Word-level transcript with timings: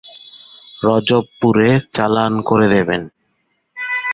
রজবপুরে 0.81 1.69
চালান 1.93 2.33
করে 2.41 2.67
দেবেন। 2.67 3.01